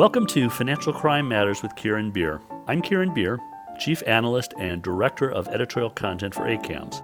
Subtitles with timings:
[0.00, 2.40] Welcome to Financial Crime Matters with Kieran Beer.
[2.66, 3.38] I'm Kieran Beer,
[3.78, 7.02] Chief Analyst and Director of Editorial Content for ACAMS,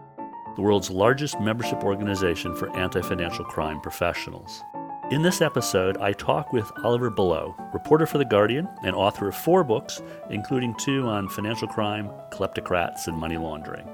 [0.57, 4.63] the world's largest membership organization for anti financial crime professionals.
[5.11, 9.37] In this episode, I talk with Oliver Bullough, reporter for The Guardian and author of
[9.37, 10.01] four books,
[10.31, 13.87] including two on financial crime, kleptocrats, and money laundering.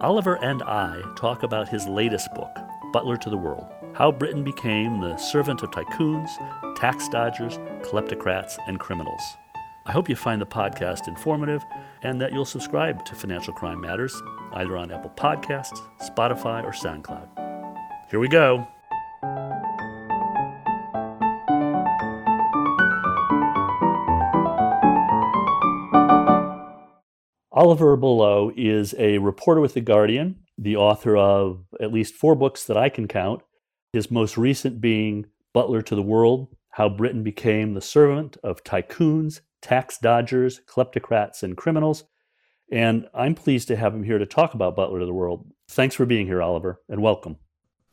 [0.00, 2.50] Oliver and I talk about his latest book,
[2.92, 6.30] Butler to the World How Britain Became the Servant of Tycoons,
[6.76, 9.22] Tax Dodgers, Kleptocrats, and Criminals.
[9.86, 11.64] I hope you find the podcast informative
[12.02, 17.28] and that you'll subscribe to Financial Crime Matters either on Apple Podcasts, Spotify, or SoundCloud.
[18.10, 18.66] Here we go.
[27.50, 32.64] Oliver Bullough is a reporter with The Guardian, the author of at least four books
[32.64, 33.42] that I can count,
[33.92, 39.40] his most recent being Butler to the World How Britain Became the Servant of Tycoons,
[39.60, 42.04] Tax Dodgers, Kleptocrats, and Criminals.
[42.70, 45.46] And I'm pleased to have him here to talk about Butler to the World.
[45.68, 47.36] Thanks for being here, Oliver, and welcome.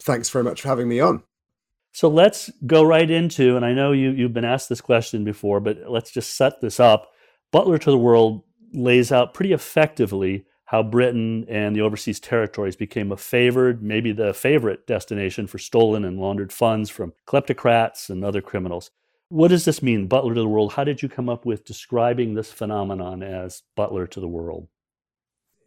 [0.01, 1.23] Thanks very much for having me on.
[1.93, 5.61] So let's go right into, and I know you, you've been asked this question before,
[5.61, 7.09] but let's just set this up.
[7.51, 13.11] Butler to the World lays out pretty effectively how Britain and the overseas territories became
[13.11, 18.41] a favored, maybe the favorite destination for stolen and laundered funds from kleptocrats and other
[18.41, 18.89] criminals.
[19.29, 20.73] What does this mean, butler to the world?
[20.73, 24.67] How did you come up with describing this phenomenon as butler to the world?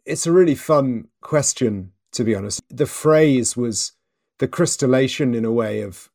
[0.05, 2.61] It's a really fun question, to be honest.
[2.69, 3.93] The phrase was
[4.39, 6.09] the crystallization, in a way, of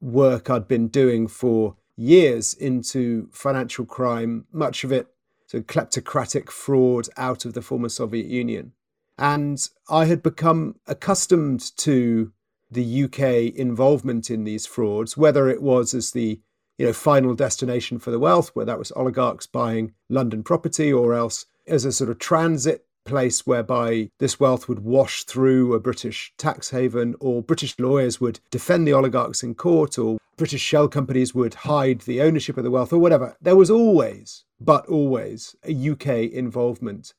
[0.00, 5.08] work I'd been doing for years into financial crime, much of it
[5.54, 8.72] so kleptocratic fraud out of the former Soviet Union.
[9.16, 12.32] And I had become accustomed to
[12.70, 16.40] the UK involvement in these frauds, whether it was as the
[16.78, 21.14] you know final destination for the wealth, where that was oligarchs buying London property, or
[21.14, 26.32] else as a sort of transit place whereby this wealth would wash through a British
[26.38, 31.34] tax haven, or British lawyers would defend the oligarchs in court, or British shell companies
[31.34, 33.36] would hide the ownership of the wealth, or whatever.
[33.40, 37.14] There was always, but always, a UK involvement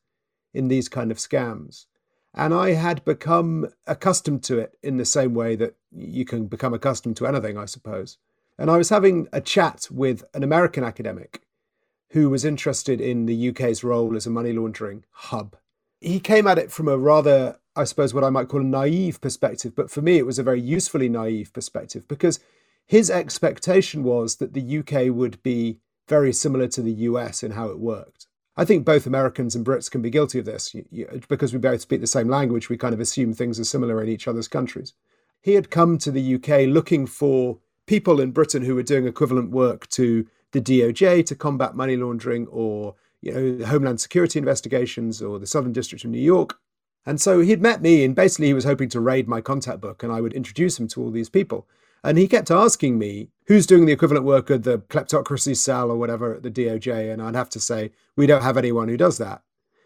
[0.52, 1.86] in these kind of scams.
[2.34, 6.74] And I had become accustomed to it in the same way that you can become
[6.74, 8.18] accustomed to anything, I suppose.
[8.58, 11.42] And I was having a chat with an American academic
[12.10, 15.56] who was interested in the UK's role as a money laundering hub
[16.00, 19.20] he came at it from a rather, I suppose, what I might call a naive
[19.20, 19.74] perspective.
[19.74, 22.40] But for me, it was a very usefully naive perspective because
[22.86, 27.68] his expectation was that the UK would be very similar to the US in how
[27.68, 28.26] it worked.
[28.56, 30.74] I think both Americans and Brits can be guilty of this
[31.28, 32.68] because we both speak the same language.
[32.68, 34.94] We kind of assume things are similar in each other's countries.
[35.42, 39.50] He had come to the UK looking for people in Britain who were doing equivalent
[39.50, 45.38] work to the DOJ to combat money laundering or you know, Homeland Security investigations or
[45.38, 46.58] the Southern District of New York.
[47.04, 50.02] And so he'd met me, and basically he was hoping to raid my contact book,
[50.02, 51.68] and I would introduce him to all these people.
[52.02, 55.96] And he kept asking me who's doing the equivalent work of the kleptocracy cell or
[55.96, 59.18] whatever at the DOJ, and I'd have to say we don't have anyone who does
[59.18, 59.42] that.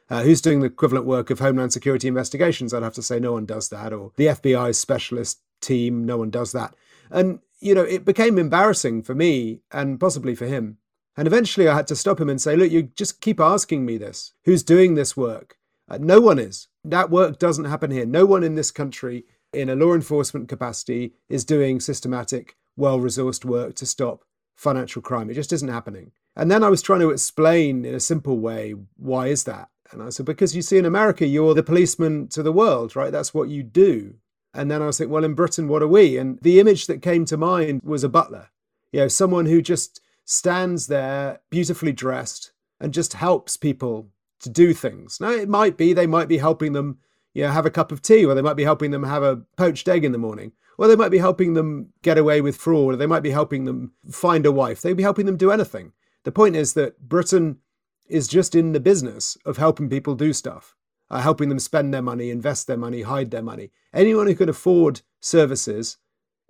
[0.09, 2.75] Uh, who's doing the equivalent work of Homeland Security investigations?
[2.75, 6.31] I'd have to say no one does that, or the FBI's specialist team, no one
[6.31, 6.75] does that.
[7.11, 10.79] And you know, it became embarrassing for me and possibly for him
[11.21, 13.99] and eventually I had to stop him and say, Look, you just keep asking me
[13.99, 14.33] this.
[14.47, 15.59] Who's doing this work?
[15.87, 16.69] Uh, no one is.
[16.83, 18.07] That work doesn't happen here.
[18.07, 23.45] No one in this country, in a law enforcement capacity, is doing systematic, well resourced
[23.45, 24.25] work to stop
[24.57, 25.29] financial crime.
[25.29, 26.13] It just isn't happening.
[26.37, 29.69] And then I was trying to explain in a simple way why is that?
[29.93, 33.13] And I said, Because you see, in America, you're the policeman to the world, right?
[33.13, 34.15] That's what you do.
[34.55, 36.17] And then I was thinking, Well, in Britain, what are we?
[36.17, 38.49] And the image that came to mind was a butler,
[38.91, 44.09] you know, someone who just stands there beautifully dressed and just helps people
[44.39, 45.21] to do things.
[45.21, 46.99] Now, it might be they might be helping them,
[47.35, 49.43] you know, have a cup of tea, or they might be helping them have a
[49.57, 52.95] poached egg in the morning, or they might be helping them get away with fraud,
[52.95, 54.81] or they might be helping them find a wife.
[54.81, 55.93] They'd be helping them do anything.
[56.23, 57.59] The point is that Britain
[58.09, 60.77] is just in the business of helping people do stuff,
[61.11, 63.73] uh, helping them spend their money, invest their money, hide their money.
[63.93, 65.97] Anyone who can afford services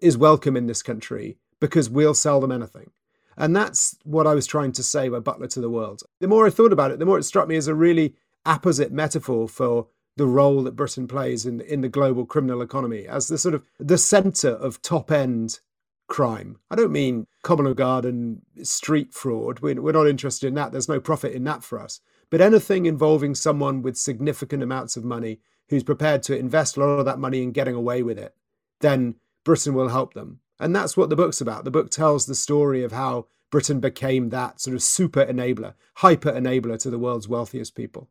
[0.03, 2.91] is welcome in this country because we'll sell them anything.
[3.37, 6.03] And that's what I was trying to say by Butler to the World.
[6.21, 8.93] The more I thought about it, the more it struck me as a really apposite
[8.93, 13.39] metaphor for the role that Britain plays in, in the global criminal economy as the
[13.39, 15.61] sort of the center of top end
[16.09, 16.59] crime.
[16.71, 19.61] I don't mean common garden street fraud.
[19.61, 20.73] We're, we're not interested in that.
[20.73, 22.01] There's no profit in that for us.
[22.29, 26.99] But anything involving someone with significant amounts of money who's prepared to invest a lot
[26.99, 28.35] of that money in getting away with it,
[28.81, 30.41] then Britain will help them.
[30.61, 31.65] And that's what the book's about.
[31.65, 36.31] The book tells the story of how Britain became that sort of super enabler, hyper
[36.31, 38.09] enabler to the world's wealthiest people.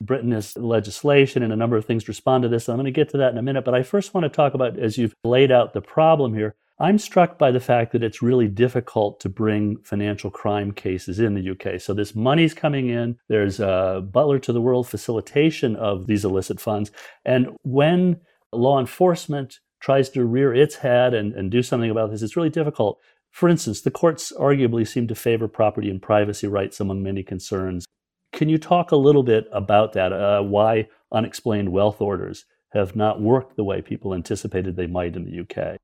[0.00, 2.68] Britain has legislation and a number of things respond to this.
[2.68, 4.52] I'm going to get to that in a minute, but I first want to talk
[4.52, 8.22] about, as you've laid out the problem here, I'm struck by the fact that it's
[8.22, 11.80] really difficult to bring financial crime cases in the UK.
[11.80, 13.18] So this money's coming in.
[13.28, 16.90] There's a butler to the world facilitation of these illicit funds.
[17.24, 18.20] And when
[18.52, 22.48] law enforcement tries to rear its head and, and do something about this, it's really
[22.48, 22.98] difficult.
[23.30, 27.84] For instance, the courts arguably seem to favor property and privacy rights among many concerns.
[28.32, 30.12] Can you talk a little bit about that?
[30.12, 35.24] Uh, why unexplained wealth orders have not worked the way people anticipated they might in
[35.24, 35.76] the UK?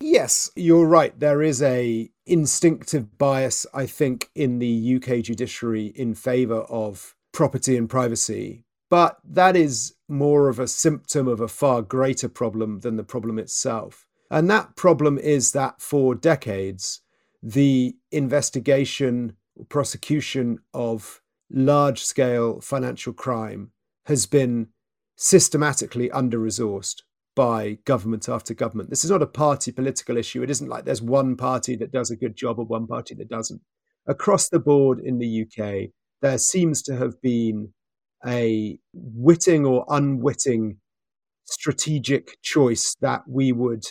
[0.00, 1.18] Yes, you're right.
[1.18, 7.76] There is a instinctive bias, I think, in the UK judiciary in favour of property
[7.76, 8.64] and privacy.
[8.90, 13.38] But that is more of a symptom of a far greater problem than the problem
[13.38, 14.06] itself.
[14.30, 17.00] And that problem is that for decades,
[17.42, 19.36] the investigation,
[19.68, 21.20] prosecution of
[21.50, 23.70] large scale financial crime
[24.06, 24.68] has been
[25.16, 27.02] systematically under resourced
[27.36, 28.90] by government after government.
[28.90, 30.42] This is not a party political issue.
[30.42, 33.28] It isn't like there's one party that does a good job or one party that
[33.28, 33.60] doesn't.
[34.06, 35.90] Across the board in the UK,
[36.22, 37.72] there seems to have been
[38.26, 40.78] a witting or unwitting
[41.44, 43.82] strategic choice that we would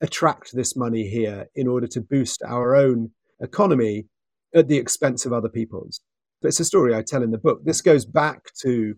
[0.00, 3.10] attract this money here in order to boost our own
[3.40, 4.06] economy
[4.54, 6.00] at the expense of other people's.
[6.42, 7.64] But it's a story I tell in the book.
[7.64, 8.94] This goes back to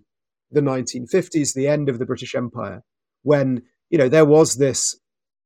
[0.50, 2.82] the 1950s, the end of the British Empire,
[3.22, 4.98] when you know, there was this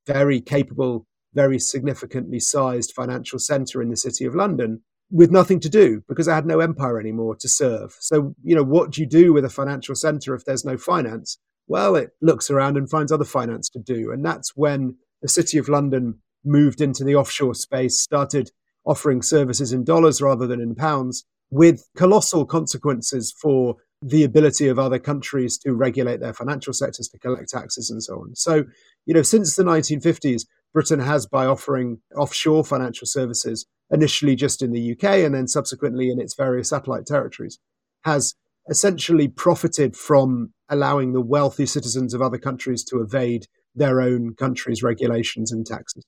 [0.07, 5.69] very capable, very significantly sized financial centre in the city of London with nothing to
[5.69, 7.97] do because I had no empire anymore to serve.
[8.01, 11.39] So, you know, what do you do with a financial centre if there's no finance?
[11.67, 14.13] Well, it looks around and finds other finance to do.
[14.13, 18.51] And that's when the city of London moved into the offshore space, started
[18.85, 24.79] offering services in dollars rather than in pounds, with colossal consequences for the ability of
[24.79, 28.35] other countries to regulate their financial sectors, to collect taxes, and so on.
[28.35, 28.65] So,
[29.05, 34.73] you know, since the 1950s, Britain has, by offering offshore financial services, initially just in
[34.73, 37.59] the UK and then subsequently in its various satellite territories,
[38.05, 38.35] has
[38.69, 44.83] essentially profited from allowing the wealthy citizens of other countries to evade their own country's
[44.83, 46.05] regulations and taxes.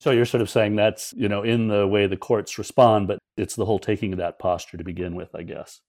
[0.00, 3.18] So you're sort of saying that's, you know, in the way the courts respond, but
[3.36, 5.80] it's the whole taking of that posture to begin with, I guess.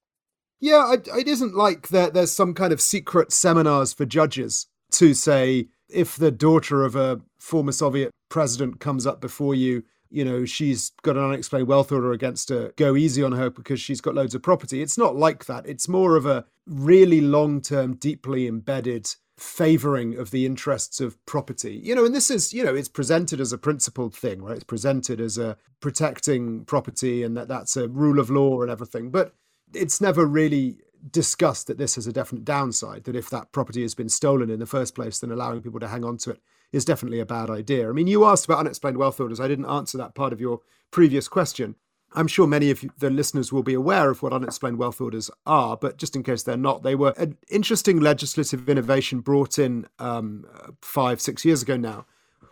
[0.60, 5.14] Yeah, it, it isn't like that there's some kind of secret seminars for judges to
[5.14, 10.46] say if the daughter of a former Soviet president comes up before you, you know,
[10.46, 14.16] she's got an unexplained wealth order against her, go easy on her because she's got
[14.16, 14.82] loads of property.
[14.82, 15.66] It's not like that.
[15.68, 21.80] It's more of a really long term, deeply embedded favoring of the interests of property.
[21.84, 24.56] You know, and this is, you know, it's presented as a principled thing, right?
[24.56, 29.12] It's presented as a protecting property and that that's a rule of law and everything.
[29.12, 29.34] But
[29.74, 30.78] it's never really
[31.12, 34.60] discussed that this has a definite downside, that if that property has been stolen in
[34.60, 36.42] the first place, then allowing people to hang on to it
[36.72, 37.90] is definitely a bad idea.
[37.90, 39.40] I mean, you asked about unexplained wealth orders.
[39.40, 40.62] I didn't answer that part of your
[40.92, 41.76] previous question.
[42.14, 45.76] I'm sure many of the listeners will be aware of what unexplained wealth orders are,
[45.76, 50.46] but just in case they're not, they were an interesting legislative innovation brought in um,
[50.82, 52.06] five, six years ago now,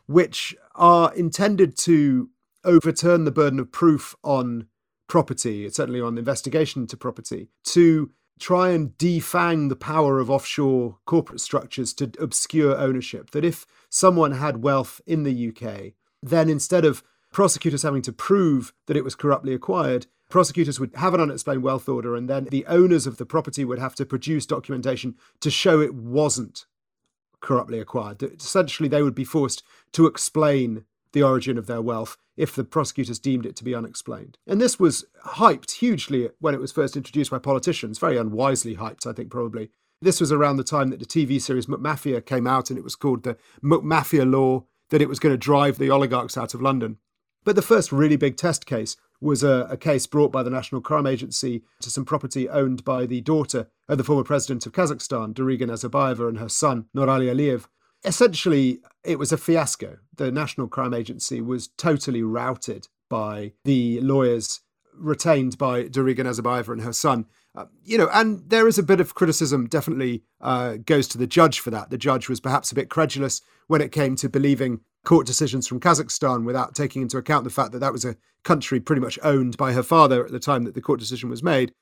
[0.06, 2.30] which are intended to
[2.66, 4.68] overturn the burden of proof on
[5.08, 11.42] property, certainly on investigation to property, to try and defang the power of offshore corporate
[11.42, 13.32] structures to obscure ownership.
[13.32, 18.74] That if someone had wealth in the UK, then instead of prosecutors having to prove
[18.86, 22.66] that it was corruptly acquired, prosecutors would have an unexplained wealth order, and then the
[22.68, 26.66] owners of the property would have to produce documentation to show it wasn't
[27.42, 28.24] corruptly acquired.
[28.24, 33.20] Essentially, they would be forced to explain the origin of their wealth if the prosecutors
[33.20, 34.38] deemed it to be unexplained.
[34.46, 39.08] And this was hyped hugely when it was first introduced by politicians, very unwisely hyped,
[39.08, 39.70] I think, probably.
[40.02, 42.96] This was around the time that the TV series McMafia came out, and it was
[42.96, 46.98] called the McMafia Law, that it was going to drive the oligarchs out of London.
[47.46, 50.82] But the first really big test case was a, a, case brought by the National
[50.82, 55.34] Crime Agency to some property owned by the daughter of the former president of Kazakhstan,
[55.34, 57.68] Dariga Nazarbayeva, and her son, Nurali Aliyev
[58.06, 59.98] essentially, it was a fiasco.
[60.16, 64.62] The National Crime Agency was totally routed by the lawyers
[64.96, 67.26] retained by Dariga Nazarbayeva and her son.
[67.56, 71.28] Uh, you know, and there is a bit of criticism definitely uh, goes to the
[71.28, 71.90] judge for that.
[71.90, 75.80] The judge was perhaps a bit credulous when it came to believing court decisions from
[75.80, 79.58] Kazakhstan without taking into account the fact that that was a country pretty much owned
[79.58, 81.74] by her father at the time that the court decision was made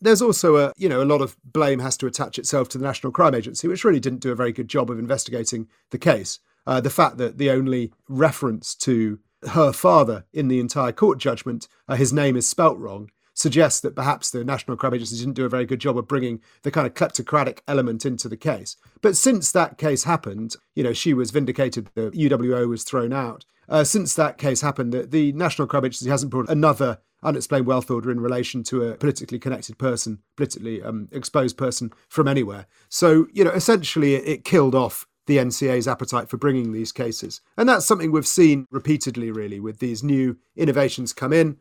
[0.00, 2.84] there's also a you know a lot of blame has to attach itself to the
[2.84, 6.38] National Crime Agency, which really didn't do a very good job of investigating the case.
[6.66, 9.18] Uh, the fact that the only reference to
[9.52, 13.96] her father in the entire court judgment, uh, his name is spelt wrong, suggests that
[13.96, 16.86] perhaps the National Crime Agency didn't do a very good job of bringing the kind
[16.86, 18.76] of kleptocratic element into the case.
[19.00, 23.44] But since that case happened, you know, she was vindicated, the UWO was thrown out.
[23.68, 27.90] Uh, since that case happened, the, the National Crime Agency hasn't brought another unexplained wealth
[27.90, 32.66] order in relation to a politically connected person, politically um, exposed person from anywhere.
[32.88, 37.40] So, you know, essentially it, it killed off the NCA's appetite for bringing these cases.
[37.56, 41.58] And that's something we've seen repeatedly, really, with these new innovations come in.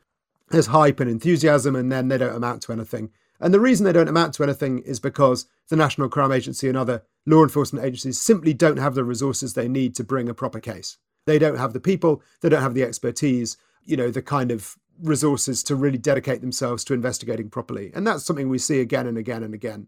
[0.50, 3.12] There's hype and enthusiasm, and then they don't amount to anything.
[3.40, 6.78] And the reason they don't amount to anything is because the National Crime Agency and
[6.78, 10.60] other law enforcement agencies simply don't have the resources they need to bring a proper
[10.60, 10.98] case.
[11.26, 14.76] They don't have the people, they don't have the expertise, you know, the kind of
[15.02, 17.92] resources to really dedicate themselves to investigating properly.
[17.94, 19.88] And that's something we see again and again and again.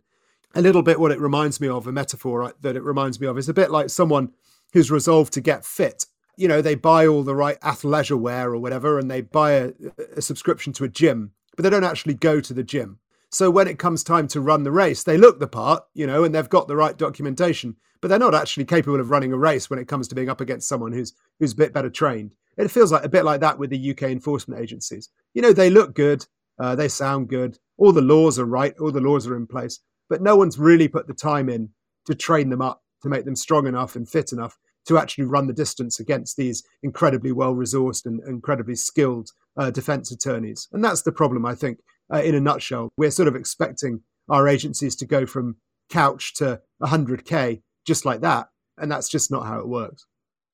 [0.53, 3.27] A little bit what it reminds me of, a metaphor uh, that it reminds me
[3.27, 4.31] of, is a bit like someone
[4.73, 6.05] who's resolved to get fit.
[6.35, 9.71] You know, they buy all the right athleisure wear or whatever, and they buy a,
[10.17, 12.99] a subscription to a gym, but they don't actually go to the gym.
[13.29, 16.25] So when it comes time to run the race, they look the part, you know,
[16.25, 19.69] and they've got the right documentation, but they're not actually capable of running a race
[19.69, 22.35] when it comes to being up against someone who's who's a bit better trained.
[22.57, 25.09] It feels like a bit like that with the UK enforcement agencies.
[25.33, 26.25] You know, they look good,
[26.59, 29.79] uh, they sound good, all the laws are right, all the laws are in place,
[30.09, 31.69] but no one's really put the time in
[32.05, 35.47] to train them up to make them strong enough and fit enough to actually run
[35.47, 40.67] the distance against these incredibly well resourced and incredibly skilled uh, defense attorneys.
[40.71, 41.79] And that's the problem, I think,
[42.13, 42.89] uh, in a nutshell.
[42.97, 45.57] We're sort of expecting our agencies to go from
[45.89, 48.49] couch to 100K just like that.
[48.77, 50.05] And that's just not how it works.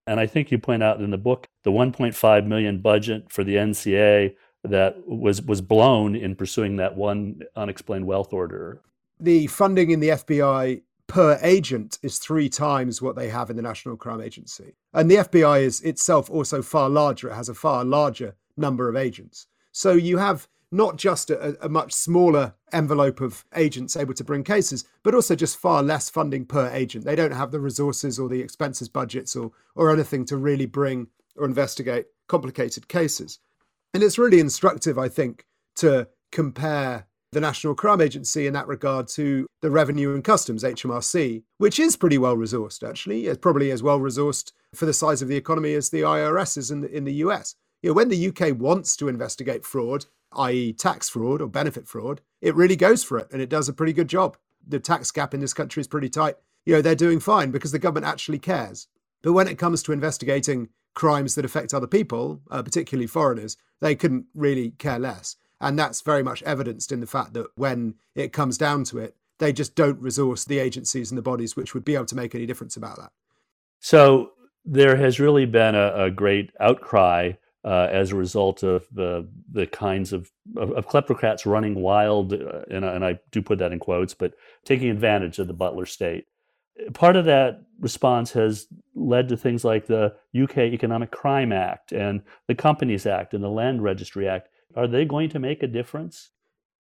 [0.08, 3.56] And I think you point out in the book the 1.5 million budget for the
[3.56, 4.34] NCA
[4.64, 8.82] that was was blown in pursuing that one unexplained wealth order.
[9.20, 13.62] The funding in the FBI per agent is three times what they have in the
[13.62, 14.76] National Crime Agency.
[14.94, 17.30] And the FBI is itself also far larger.
[17.30, 19.48] It has a far larger number of agents.
[19.72, 24.44] So you have not just a, a, much smaller envelope of agents able to bring
[24.44, 27.06] cases, but also just far less funding per agent.
[27.06, 31.08] They don't have the resources or the expenses budgets or, or anything to really bring
[31.38, 33.40] or investigate complicated cases.
[33.94, 35.46] And it's really instructive, I think,
[35.78, 41.44] to compare the National Crime Agency in that regard to the Revenue and Customs, HMRC,
[41.58, 43.28] which is pretty well resourced, actually.
[43.28, 46.72] It's probably as well resourced for the size of the economy as the IRS is
[46.72, 47.56] in the, in the US.
[47.82, 52.22] You know, when the UK wants to investigate fraud, i.e., tax fraud or benefit fraud,
[52.42, 54.38] it really goes for it and it does a pretty good job.
[54.68, 56.36] The tax gap in this country is pretty tight.
[56.66, 58.88] You know, they're doing fine because the government actually cares.
[59.22, 63.96] But when it comes to investigating crimes that affect other people, uh, particularly foreigners, they
[63.96, 65.38] couldn't really care less.
[65.60, 69.16] And that's very much evidenced in the fact that when it comes down to it,
[69.40, 72.36] they just don't resource the agencies and the bodies which would be able to make
[72.36, 73.12] any difference about that.
[73.80, 74.32] So
[74.66, 77.34] there has really been a, a great outcry
[77.64, 82.62] uh, as a result of the the kinds of, of, of kleptocrats running wild, uh,
[82.70, 84.34] and, and, I do put that in quotes, but
[84.64, 86.28] taking advantage of the Butler state.
[86.94, 92.22] Part of that response has led to things like the UK Economic Crime Act and
[92.48, 94.50] the Companies Act and the Land Registry Act.
[94.76, 96.30] Are they going to make a difference?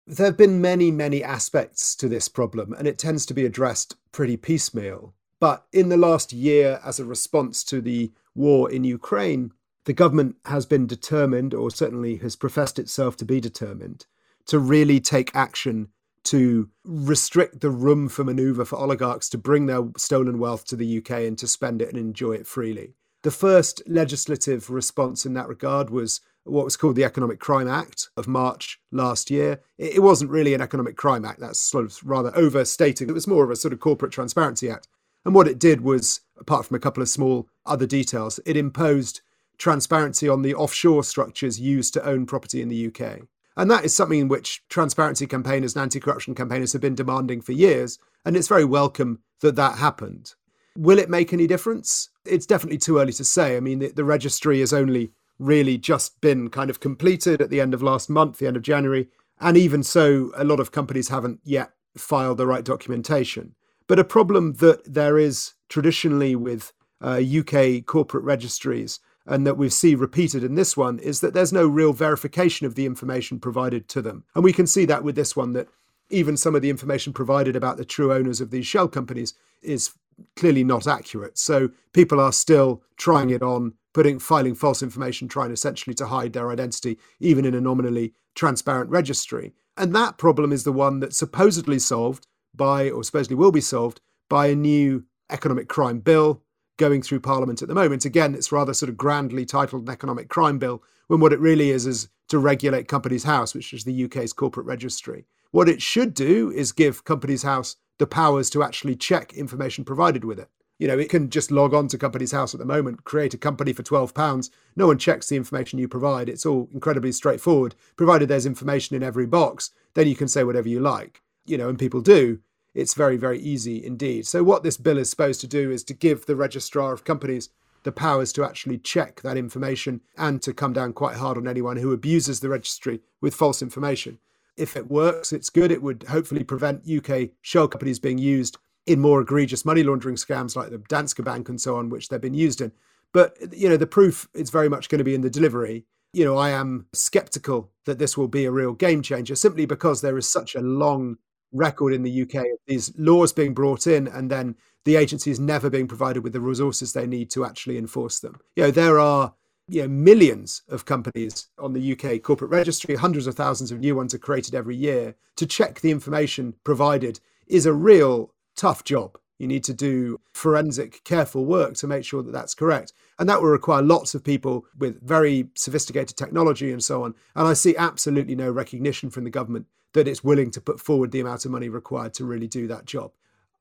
[0.08, 3.96] There have been many, many aspects to this problem, and it tends to be addressed
[4.12, 5.14] pretty piecemeal.
[5.40, 9.52] But in the last year, as a response to the war in Ukraine,
[9.86, 14.06] the government has been determined, or certainly has professed itself to be determined,
[14.46, 15.90] to really take action
[16.24, 20.98] to restrict the room for maneuver for oligarchs to bring their stolen wealth to the
[20.98, 22.94] UK and to spend it and enjoy it freely.
[23.24, 28.10] The first legislative response in that regard was what was called the Economic Crime Act
[28.18, 29.62] of March last year.
[29.78, 33.10] It wasn't really an economic crime act, that's sort of rather overstating.
[33.10, 34.88] It was more of a sort of corporate transparency act.
[35.24, 39.22] And what it did was, apart from a couple of small other details, it imposed
[39.62, 43.22] transparency on the offshore structures used to own property in the UK.
[43.56, 47.52] And that is something which transparency campaigners and anti corruption campaigners have been demanding for
[47.52, 48.00] years.
[48.26, 50.34] And it's very welcome that that happened.
[50.76, 52.10] Will it make any difference?
[52.26, 53.56] It's definitely too early to say.
[53.56, 57.62] I mean, the, the registry has only really just been kind of completed at the
[57.62, 59.10] end of last month, the end of January.
[59.40, 63.54] And even so, a lot of companies haven't yet filed the right documentation.
[63.88, 69.00] But a problem that there is traditionally with uh, UK corporate registries
[69.32, 72.76] and that we see repeated in this one is that there's no real verification of
[72.76, 74.26] the information provided to them.
[74.36, 75.70] And we can see that with this one that
[76.10, 79.92] even some of the information provided about the true owners of these shell companies is
[80.36, 81.38] clearly not accurate.
[81.38, 86.34] So people are still trying it on, putting filing false information, trying essentially to hide
[86.34, 89.54] their identity, even in a nominally transparent registry.
[89.78, 94.02] And that problem is the one that's supposedly solved by, or supposedly will be solved
[94.28, 96.42] by a new economic crime bill
[96.78, 98.06] going through Parliament at the moment.
[98.06, 101.72] Again, it's rather sort of grandly titled an economic crime bill, when what it really
[101.72, 105.26] is is to regulate Companies House, which is the UK's corporate registry.
[105.52, 110.24] What it should do is give Companies House the powers to actually check information provided
[110.24, 110.50] with it.
[110.80, 113.38] You know, it can just log on to Companies House at the moment, create a
[113.38, 114.50] company for £12.
[114.76, 116.28] No one checks the information you provide.
[116.28, 117.76] It's all incredibly straightforward.
[117.98, 121.22] Provided there's information in every box, then you can say whatever you like.
[121.46, 122.40] You know, and people do.
[122.74, 124.26] It's very, very easy indeed.
[124.28, 127.50] So, what this bill is supposed to do is to give the registrar of companies
[127.84, 131.78] the powers to actually check that information and to come down quite hard on anyone
[131.78, 134.20] who abuses the registry with false information.
[134.56, 135.72] If it works, it's good.
[135.72, 140.56] It would hopefully prevent UK shell companies being used in more egregious money laundering scams
[140.56, 142.72] like the Danske Bank and so on, which they've been used in.
[143.14, 145.86] But you know, the proof is very much going to be in the delivery.
[146.14, 150.02] You know, I am skeptical that this will be a real game changer simply because
[150.02, 151.18] there is such a long
[151.52, 154.56] record in the UK of these laws being brought in and then
[154.86, 158.40] the agencies never being provided with the resources they need to actually enforce them.
[158.56, 159.34] You know, there are
[159.68, 163.96] you know, millions of companies on the UK corporate registry, hundreds of thousands of new
[163.96, 165.16] ones are created every year.
[165.38, 169.18] To check the information provided is a real tough job.
[169.40, 172.94] You need to do forensic, careful work to make sure that that's correct.
[173.18, 177.16] And that will require lots of people with very sophisticated technology and so on.
[177.36, 181.12] And I see absolutely no recognition from the government that it's willing to put forward
[181.12, 183.12] the amount of money required to really do that job.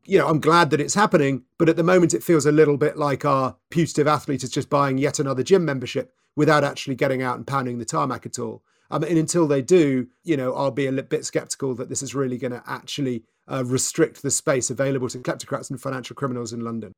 [0.05, 2.77] You know, I'm glad that it's happening, but at the moment it feels a little
[2.77, 7.23] bit like our putative athlete is just buying yet another gym membership without actually getting
[7.23, 8.63] out and pounding the tarmac at all.
[8.91, 12.15] Um, and until they do, you know, I'll be a bit skeptical that this is
[12.15, 16.61] really going to actually uh, restrict the space available to kleptocrats and financial criminals in
[16.61, 16.93] London.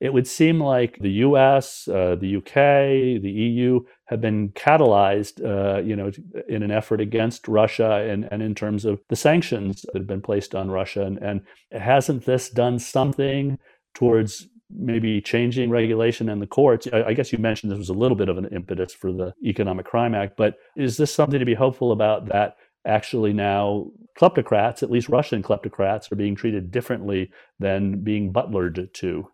[0.00, 5.80] It would seem like the U.S., uh, the U.K., the EU have been catalyzed, uh,
[5.80, 6.12] you know,
[6.48, 10.22] in an effort against Russia and, and in terms of the sanctions that have been
[10.22, 11.02] placed on Russia.
[11.02, 11.40] And, and
[11.72, 13.58] hasn't this done something
[13.94, 16.86] towards maybe changing regulation in the courts?
[16.92, 19.34] I, I guess you mentioned this was a little bit of an impetus for the
[19.44, 23.86] Economic Crime Act, but is this something to be hopeful about that actually now
[24.18, 29.28] kleptocrats, at least Russian kleptocrats, are being treated differently than being butlered to.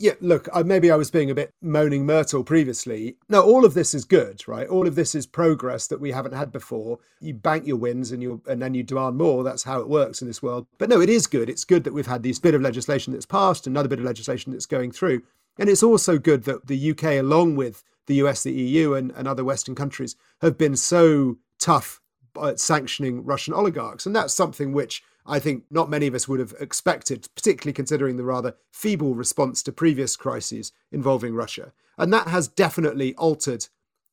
[0.00, 3.16] Yeah, look, maybe I was being a bit moaning Myrtle previously.
[3.28, 4.66] No, all of this is good, right?
[4.66, 7.00] All of this is progress that we haven't had before.
[7.20, 9.44] You bank your wins and you and then you demand more.
[9.44, 10.66] That's how it works in this world.
[10.78, 11.50] But no, it is good.
[11.50, 14.52] It's good that we've had this bit of legislation that's passed, another bit of legislation
[14.52, 15.20] that's going through.
[15.58, 19.28] And it's also good that the UK, along with the US, the EU, and, and
[19.28, 22.00] other Western countries, have been so tough
[22.42, 24.06] at sanctioning Russian oligarchs.
[24.06, 28.16] And that's something which I think not many of us would have expected, particularly considering
[28.16, 31.72] the rather feeble response to previous crises involving Russia.
[31.96, 33.68] And that has definitely altered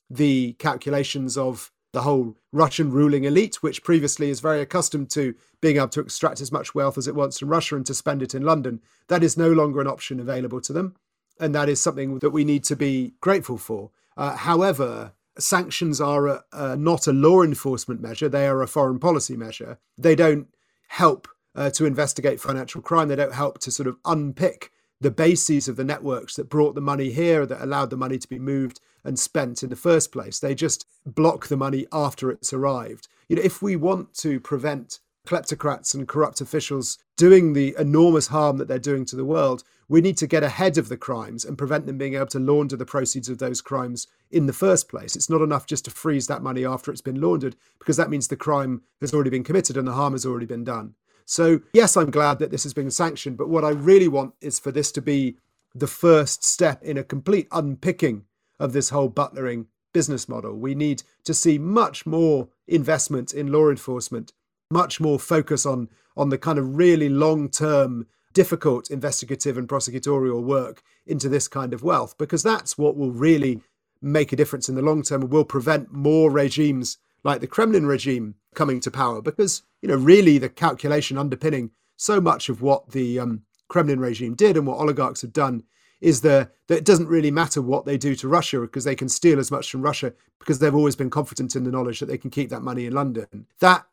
[0.10, 5.78] the calculations of the whole Russian ruling elite, which previously is very accustomed to being
[5.78, 8.36] able to extract as much wealth as it wants from Russia and to spend it
[8.36, 8.82] in London.
[9.08, 10.96] That is no longer an option available to them.
[11.40, 13.90] And that is something that we need to be grateful for.
[14.16, 19.00] Uh, however, sanctions are a, a, not a law enforcement measure, they are a foreign
[19.00, 19.80] policy measure.
[19.98, 20.48] They don't
[20.88, 25.68] help uh, to investigate financial crime, they don't help to sort of unpick the bases
[25.68, 28.80] of the networks that brought the money here, that allowed the money to be moved
[29.04, 30.40] and spent in the first place.
[30.40, 33.08] They just block the money after it's arrived.
[33.30, 38.58] You know, if we want to prevent kleptocrats and corrupt officials doing the enormous harm
[38.58, 41.58] that they're doing to the world, we need to get ahead of the crimes and
[41.58, 45.16] prevent them being able to launder the proceeds of those crimes in the first place.
[45.16, 48.28] It's not enough just to freeze that money after it's been laundered, because that means
[48.28, 50.96] the crime has already been committed and the harm has already been done.
[51.26, 54.60] So, yes, I'm glad that this has been sanctioned, but what I really want is
[54.60, 55.38] for this to be
[55.76, 58.24] the first step in a complete unpicking
[58.60, 60.54] of this whole butlering business model.
[60.56, 64.32] We need to see much more investment in law enforcement,
[64.70, 70.44] much more focus on, on the kind of really long term difficult investigative and prosecutorial
[70.44, 73.62] work into this kind of wealth, because that's what will really
[74.02, 77.86] make a difference in the long term and will prevent more regimes like the Kremlin
[77.86, 79.22] regime coming to power.
[79.22, 84.36] Because, you know, really the calculation underpinning so much of what the um, Kremlin regime
[84.36, 85.64] did and what oligarchs have done
[86.00, 89.10] is the, that it doesn't really matter what they do to Russia because they can
[89.10, 92.20] steal as much from Russia because they've always been confident in the knowledge that they
[92.20, 93.48] can keep that money in London.
[93.60, 93.86] That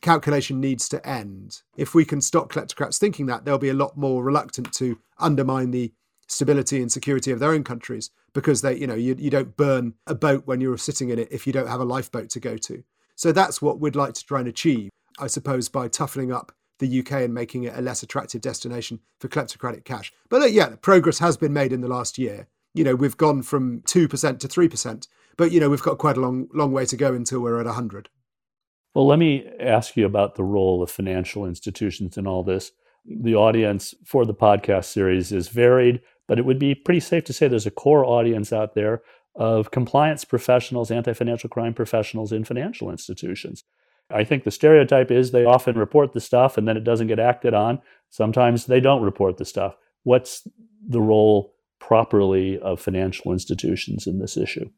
[0.00, 1.62] calculation needs to end.
[1.76, 5.70] If we can stop kleptocrats thinking that, they'll be a lot more reluctant to undermine
[5.70, 5.92] the
[6.28, 9.94] stability and security of their own countries because they, you know, you, you don't burn
[10.06, 12.56] a boat when you're sitting in it if you don't have a lifeboat to go
[12.56, 12.84] to.
[13.16, 17.00] So that's what we'd like to try and achieve, I suppose, by toughening up the
[17.00, 20.12] UK and making it a less attractive destination for kleptocratic cash.
[20.28, 22.46] But uh, yeah, progress has been made in the last year.
[22.74, 26.20] You know, we've gone from 2% to 3%, but you know, we've got quite a
[26.20, 28.08] long long way to go until we're at 100.
[28.94, 32.72] Well, let me ask you about the role of financial institutions in all this.
[33.04, 37.32] The audience for the podcast series is varied, But it would be pretty safe to
[37.32, 39.02] say there's a core audience out there
[39.34, 43.64] of compliance professionals, anti financial crime professionals in financial institutions.
[44.10, 47.18] I think the stereotype is they often report the stuff and then it doesn't get
[47.18, 47.80] acted on.
[48.10, 49.76] Sometimes they don't report the stuff.
[50.02, 50.46] What's
[50.86, 54.70] the role properly of financial institutions in this issue?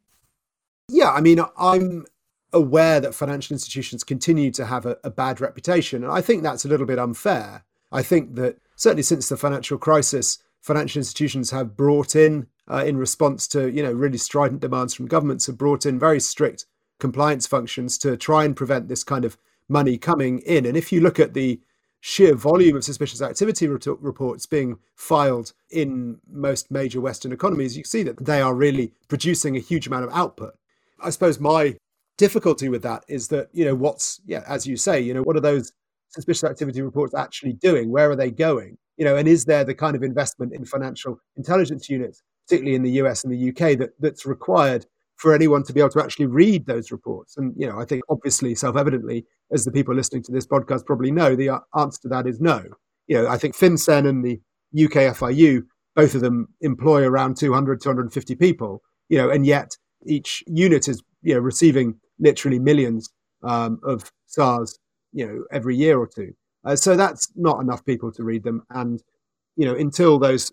[0.89, 2.07] Yeah, I mean, I'm
[2.53, 6.03] aware that financial institutions continue to have a, a, bad reputation.
[6.03, 7.65] And I think that's a little bit unfair.
[7.93, 12.97] I think that certainly since the financial crisis, financial institutions have brought in, uh, in
[12.97, 16.67] response to you know really strident demands from governments, have brought in very strict
[16.99, 19.37] compliance functions to try and prevent this kind of
[19.69, 20.67] money coming in.
[20.67, 21.61] And if you look at the
[22.01, 28.03] sheer volume of suspicious activity reports being filed in most major Western economies, you see
[28.03, 30.55] that they are really producing a huge amount of output.
[31.03, 31.77] I suppose my
[32.21, 35.37] difficulty with that is that, you know, what's, yeah, as you say, you know, what
[35.37, 35.73] are those
[36.11, 37.91] suspicious activity reports actually doing?
[37.91, 38.77] Where are they going?
[38.99, 42.83] You know, and is there the kind of investment in financial intelligence units, particularly in
[42.83, 44.85] the US and the UK, that, that's required
[45.17, 47.39] for anyone to be able to actually read those reports.
[47.39, 50.85] And, you know, I think obviously, self evidently, as the people listening to this podcast
[50.85, 52.63] probably know, the uh, answer to that is no.
[53.07, 54.41] You know, I think FinCEN and the
[54.75, 55.63] UK FIU,
[55.97, 61.03] both of them employ around 200, 250 people, you know, and yet each unit is,
[61.23, 63.11] you know, receiving literally millions
[63.43, 64.79] um, of SARS,
[65.13, 66.33] you know, every year or two.
[66.65, 68.63] Uh, so that's not enough people to read them.
[68.71, 69.03] And,
[69.57, 70.53] you know, until those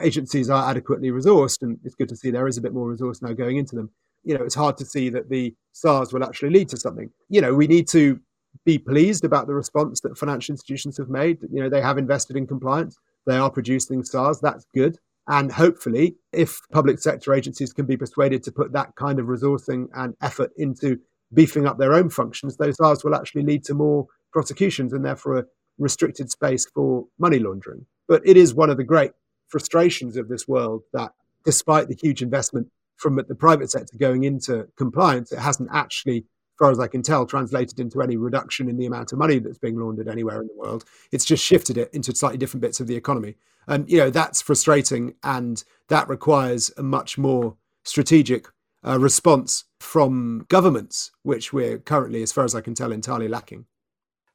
[0.00, 3.22] agencies are adequately resourced, and it's good to see there is a bit more resource
[3.22, 3.90] now going into them.
[4.24, 7.10] You know, it's hard to see that the SARS will actually lead to something.
[7.28, 8.20] You know, we need to
[8.64, 11.38] be pleased about the response that financial institutions have made.
[11.50, 12.98] You know, they have invested in compliance.
[13.26, 14.40] They are producing SARS.
[14.40, 14.98] That's good.
[15.28, 19.88] And hopefully, if public sector agencies can be persuaded to put that kind of resourcing
[19.94, 20.98] and effort into
[21.34, 25.38] beefing up their own functions, those SARS will actually lead to more prosecutions and therefore
[25.38, 25.44] a
[25.78, 27.84] restricted space for money laundering.
[28.08, 29.12] But it is one of the great
[29.48, 31.12] frustrations of this world that
[31.44, 36.24] despite the huge investment from the private sector going into compliance, it hasn't actually,
[36.58, 39.58] far as I can tell, translated into any reduction in the amount of money that's
[39.58, 40.84] being laundered anywhere in the world.
[41.12, 43.36] It's just shifted it into slightly different bits of the economy.
[43.66, 45.14] And, you know, that's frustrating.
[45.22, 48.48] And that requires a much more strategic
[48.86, 53.66] uh, response from governments, which we're currently, as far as I can tell, entirely lacking.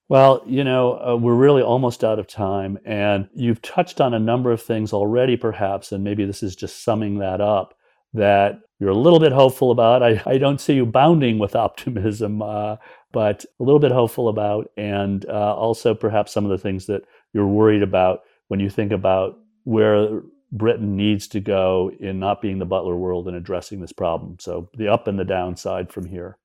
[0.09, 4.19] Well, you know, uh, we're really almost out of time, and you've touched on a
[4.19, 7.73] number of things already, perhaps, and maybe this is just summing that up
[8.13, 10.03] that you're a little bit hopeful about.
[10.03, 12.77] I, I don't see you bounding with optimism, uh,
[13.11, 17.03] but a little bit hopeful about, and uh, also perhaps some of the things that
[17.33, 20.21] you're worried about when you think about where
[20.51, 24.37] Britain needs to go in not being the butler world and addressing this problem.
[24.39, 26.37] So the up and the downside from here.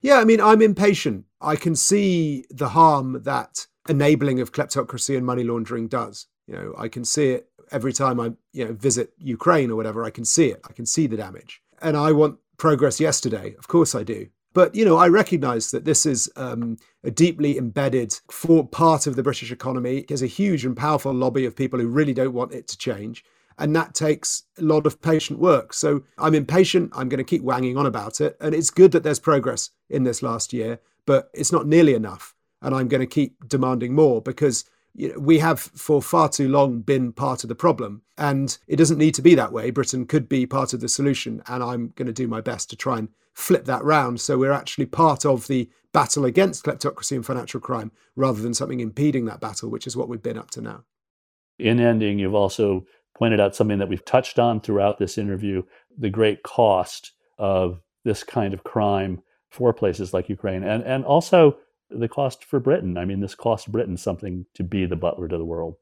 [0.00, 1.24] Yeah, I mean, I'm impatient.
[1.40, 6.26] I can see the harm that enabling of kleptocracy and money laundering does.
[6.46, 10.04] You know, I can see it every time I, you know, visit Ukraine or whatever.
[10.04, 10.60] I can see it.
[10.68, 13.54] I can see the damage, and I want progress yesterday.
[13.58, 14.28] Of course, I do.
[14.54, 19.14] But you know, I recognise that this is um, a deeply embedded for part of
[19.14, 20.04] the British economy.
[20.08, 23.24] There's a huge and powerful lobby of people who really don't want it to change.
[23.58, 25.72] And that takes a lot of patient work.
[25.72, 26.92] So I'm impatient.
[26.94, 28.36] I'm going to keep wanging on about it.
[28.40, 32.34] And it's good that there's progress in this last year, but it's not nearly enough.
[32.62, 34.64] And I'm going to keep demanding more because
[34.98, 38.02] you know, we have for far too long been part of the problem.
[38.18, 39.70] And it doesn't need to be that way.
[39.70, 41.40] Britain could be part of the solution.
[41.46, 44.50] And I'm going to do my best to try and flip that round so we're
[44.50, 49.40] actually part of the battle against kleptocracy and financial crime rather than something impeding that
[49.40, 50.82] battle, which is what we've been up to now.
[51.60, 52.84] In ending, you've also
[53.16, 55.62] pointed out something that we've touched on throughout this interview
[55.96, 61.56] the great cost of this kind of crime for places like Ukraine and, and also
[61.90, 62.98] the cost for Britain.
[62.98, 65.76] I mean, this cost Britain something to be the butler to the world.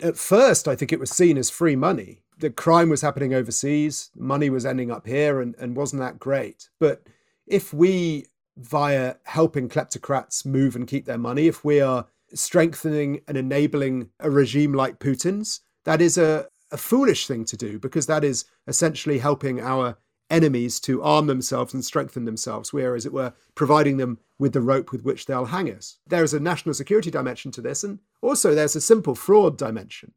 [0.00, 2.22] At first, I think it was seen as free money.
[2.38, 6.70] The crime was happening overseas, money was ending up here, and, and wasn't that great.
[6.80, 7.06] But
[7.46, 13.36] if we, via helping kleptocrats move and keep their money, if we are strengthening and
[13.36, 18.24] enabling a regime like Putin's, that is a, a foolish thing to do because that
[18.24, 19.98] is essentially helping our
[20.32, 22.72] enemies to arm themselves and strengthen themselves.
[22.72, 25.98] We're, as it were, providing them with the rope with which they'll hang us.
[26.06, 30.12] There is a national security dimension to this, and also there's a simple fraud dimension.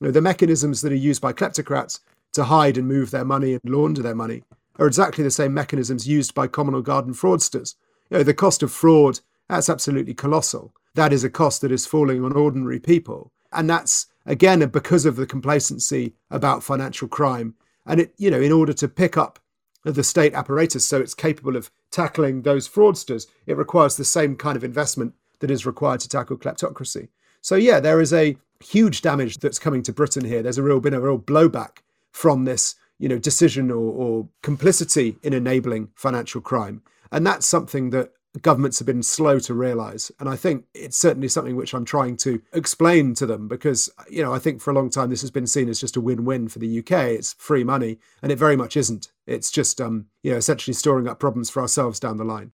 [0.00, 2.00] You know, the mechanisms that are used by kleptocrats
[2.32, 4.42] to hide and move their money and launder their money
[4.78, 7.76] are exactly the same mechanisms used by common or garden fraudsters.
[8.10, 10.74] You know, the cost of fraud, that's absolutely colossal.
[10.94, 13.32] That is a cost that is falling on ordinary people.
[13.52, 17.54] And that's again because of the complacency about financial crime
[17.86, 19.38] and it you know in order to pick up
[19.84, 24.56] the state apparatus so it's capable of tackling those fraudsters it requires the same kind
[24.56, 27.08] of investment that is required to tackle kleptocracy
[27.40, 30.42] so yeah there is a huge damage that's coming to Britain here.
[30.42, 31.78] There's a real been a real blowback
[32.12, 36.82] from this, you know, decision or, or complicity in enabling financial crime.
[37.10, 40.12] And that's something that governments have been slow to realize.
[40.20, 44.22] And I think it's certainly something which I'm trying to explain to them because, you
[44.22, 46.24] know, I think for a long time this has been seen as just a win
[46.24, 46.92] win for the UK.
[46.92, 49.10] It's free money, and it very much isn't.
[49.26, 52.52] It's just, um, you know, essentially storing up problems for ourselves down the line.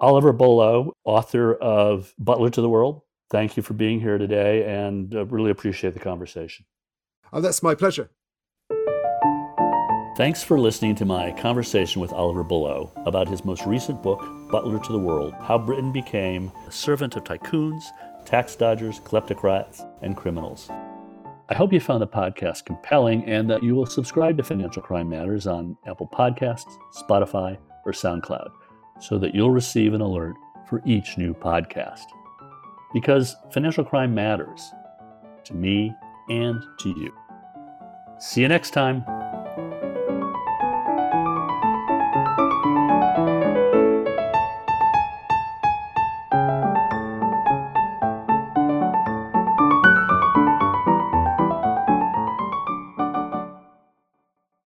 [0.00, 5.14] Oliver Bullough, author of Butler to the World, thank you for being here today and
[5.14, 6.64] uh, really appreciate the conversation.
[7.32, 8.10] Oh, that's my pleasure.
[10.18, 14.18] Thanks for listening to my conversation with Oliver Bullough about his most recent book,
[14.50, 17.84] Butler to the World How Britain Became a Servant of Tycoons,
[18.24, 20.70] Tax Dodgers, Kleptocrats, and Criminals.
[21.50, 25.08] I hope you found the podcast compelling and that you will subscribe to Financial Crime
[25.08, 28.50] Matters on Apple Podcasts, Spotify, or SoundCloud
[28.98, 30.34] so that you'll receive an alert
[30.68, 32.06] for each new podcast.
[32.92, 34.68] Because financial crime matters
[35.44, 35.94] to me
[36.28, 37.14] and to you.
[38.18, 39.04] See you next time.